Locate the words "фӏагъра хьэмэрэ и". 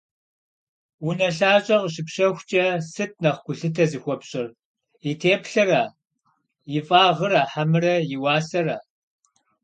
6.87-8.17